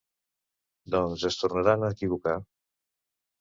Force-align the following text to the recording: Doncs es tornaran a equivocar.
Doncs 0.95 1.25
es 1.29 1.37
tornaran 1.41 1.85
a 1.85 1.93
equivocar. 1.97 2.35